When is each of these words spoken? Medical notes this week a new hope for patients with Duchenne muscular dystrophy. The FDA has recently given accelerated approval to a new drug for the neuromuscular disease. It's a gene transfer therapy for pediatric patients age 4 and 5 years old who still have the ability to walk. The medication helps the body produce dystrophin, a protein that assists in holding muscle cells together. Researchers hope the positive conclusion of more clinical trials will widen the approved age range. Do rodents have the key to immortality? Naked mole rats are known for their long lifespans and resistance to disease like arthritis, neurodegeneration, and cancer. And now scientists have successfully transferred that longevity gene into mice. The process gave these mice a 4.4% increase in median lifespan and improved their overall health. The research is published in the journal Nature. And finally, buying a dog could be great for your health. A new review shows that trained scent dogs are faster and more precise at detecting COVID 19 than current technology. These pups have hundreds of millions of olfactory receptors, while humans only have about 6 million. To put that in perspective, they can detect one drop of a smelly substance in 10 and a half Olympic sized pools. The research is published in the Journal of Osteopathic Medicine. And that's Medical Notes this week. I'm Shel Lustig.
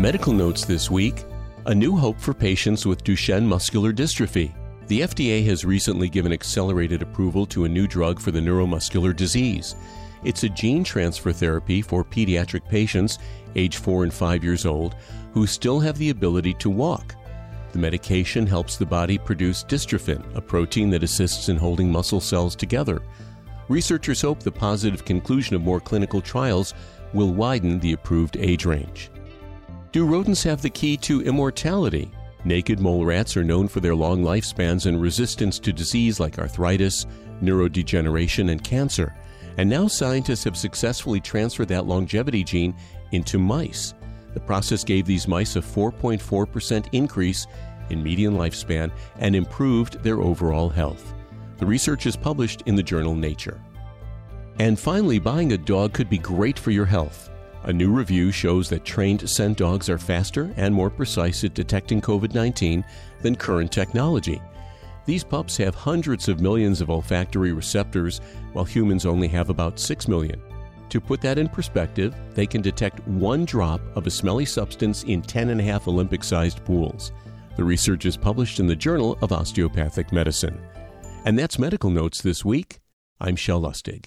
Medical 0.00 0.32
notes 0.32 0.64
this 0.64 0.90
week 0.90 1.26
a 1.66 1.74
new 1.74 1.94
hope 1.94 2.18
for 2.18 2.32
patients 2.32 2.86
with 2.86 3.04
Duchenne 3.04 3.44
muscular 3.44 3.92
dystrophy. 3.92 4.54
The 4.86 5.02
FDA 5.02 5.44
has 5.44 5.66
recently 5.66 6.08
given 6.08 6.32
accelerated 6.32 7.02
approval 7.02 7.44
to 7.48 7.66
a 7.66 7.68
new 7.68 7.86
drug 7.86 8.18
for 8.18 8.30
the 8.30 8.40
neuromuscular 8.40 9.14
disease. 9.14 9.76
It's 10.24 10.42
a 10.42 10.48
gene 10.48 10.84
transfer 10.84 11.32
therapy 11.32 11.82
for 11.82 12.02
pediatric 12.02 12.66
patients 12.66 13.18
age 13.56 13.76
4 13.76 14.04
and 14.04 14.14
5 14.14 14.42
years 14.42 14.64
old 14.64 14.94
who 15.34 15.46
still 15.46 15.78
have 15.80 15.98
the 15.98 16.08
ability 16.08 16.54
to 16.54 16.70
walk. 16.70 17.14
The 17.72 17.78
medication 17.78 18.46
helps 18.46 18.78
the 18.78 18.86
body 18.86 19.18
produce 19.18 19.64
dystrophin, 19.64 20.24
a 20.34 20.40
protein 20.40 20.88
that 20.90 21.02
assists 21.02 21.50
in 21.50 21.58
holding 21.58 21.92
muscle 21.92 22.22
cells 22.22 22.56
together. 22.56 23.02
Researchers 23.68 24.22
hope 24.22 24.42
the 24.42 24.50
positive 24.50 25.04
conclusion 25.04 25.56
of 25.56 25.62
more 25.62 25.78
clinical 25.78 26.22
trials 26.22 26.72
will 27.12 27.34
widen 27.34 27.78
the 27.80 27.92
approved 27.92 28.38
age 28.38 28.64
range. 28.64 29.10
Do 29.92 30.06
rodents 30.06 30.44
have 30.44 30.62
the 30.62 30.70
key 30.70 30.96
to 30.98 31.22
immortality? 31.22 32.12
Naked 32.44 32.78
mole 32.78 33.04
rats 33.04 33.36
are 33.36 33.42
known 33.42 33.66
for 33.66 33.80
their 33.80 33.94
long 33.96 34.22
lifespans 34.22 34.86
and 34.86 35.02
resistance 35.02 35.58
to 35.58 35.72
disease 35.72 36.20
like 36.20 36.38
arthritis, 36.38 37.06
neurodegeneration, 37.42 38.52
and 38.52 38.62
cancer. 38.62 39.12
And 39.56 39.68
now 39.68 39.88
scientists 39.88 40.44
have 40.44 40.56
successfully 40.56 41.18
transferred 41.18 41.66
that 41.68 41.86
longevity 41.86 42.44
gene 42.44 42.72
into 43.10 43.36
mice. 43.40 43.94
The 44.32 44.38
process 44.38 44.84
gave 44.84 45.06
these 45.06 45.26
mice 45.26 45.56
a 45.56 45.60
4.4% 45.60 46.88
increase 46.92 47.48
in 47.90 48.00
median 48.00 48.34
lifespan 48.34 48.92
and 49.18 49.34
improved 49.34 50.00
their 50.04 50.20
overall 50.20 50.68
health. 50.68 51.14
The 51.58 51.66
research 51.66 52.06
is 52.06 52.16
published 52.16 52.62
in 52.66 52.76
the 52.76 52.82
journal 52.82 53.16
Nature. 53.16 53.60
And 54.60 54.78
finally, 54.78 55.18
buying 55.18 55.52
a 55.52 55.58
dog 55.58 55.94
could 55.94 56.08
be 56.08 56.18
great 56.18 56.60
for 56.60 56.70
your 56.70 56.86
health. 56.86 57.29
A 57.64 57.72
new 57.72 57.90
review 57.90 58.32
shows 58.32 58.68
that 58.70 58.84
trained 58.84 59.28
scent 59.28 59.58
dogs 59.58 59.90
are 59.90 59.98
faster 59.98 60.52
and 60.56 60.74
more 60.74 60.88
precise 60.88 61.44
at 61.44 61.54
detecting 61.54 62.00
COVID 62.00 62.34
19 62.34 62.82
than 63.20 63.36
current 63.36 63.70
technology. 63.70 64.40
These 65.04 65.24
pups 65.24 65.56
have 65.58 65.74
hundreds 65.74 66.28
of 66.28 66.40
millions 66.40 66.80
of 66.80 66.88
olfactory 66.88 67.52
receptors, 67.52 68.20
while 68.52 68.64
humans 68.64 69.04
only 69.04 69.28
have 69.28 69.50
about 69.50 69.78
6 69.78 70.08
million. 70.08 70.40
To 70.88 71.00
put 71.00 71.20
that 71.20 71.38
in 71.38 71.48
perspective, 71.48 72.14
they 72.34 72.46
can 72.46 72.62
detect 72.62 73.06
one 73.06 73.44
drop 73.44 73.80
of 73.94 74.06
a 74.06 74.10
smelly 74.10 74.44
substance 74.44 75.04
in 75.04 75.22
10 75.22 75.50
and 75.50 75.60
a 75.60 75.64
half 75.64 75.86
Olympic 75.86 76.24
sized 76.24 76.64
pools. 76.64 77.12
The 77.56 77.64
research 77.64 78.06
is 78.06 78.16
published 78.16 78.58
in 78.58 78.66
the 78.66 78.76
Journal 78.76 79.18
of 79.22 79.32
Osteopathic 79.32 80.12
Medicine. 80.12 80.58
And 81.24 81.38
that's 81.38 81.58
Medical 81.58 81.90
Notes 81.90 82.22
this 82.22 82.44
week. 82.44 82.80
I'm 83.20 83.36
Shel 83.36 83.60
Lustig. 83.60 84.06